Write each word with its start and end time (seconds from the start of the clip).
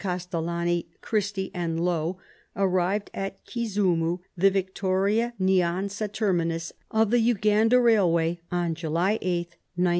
Castellani, 0.01 0.87
Christy 1.01 1.51
and 1.53 1.79
Low, 1.79 2.17
arrived 2.55 3.11
at 3.13 3.45
Kisumu, 3.45 4.17
the 4.35 4.49
Vic 4.49 4.73
toria 4.73 5.33
Nyanza 5.39 6.11
terminus 6.11 6.71
of 6.89 7.11
the 7.11 7.19
Uganda 7.19 7.75
Eailway, 7.75 8.39
on 8.51 8.73
July 8.73 9.19
8th, 9.21 9.61
1902. 9.77 9.89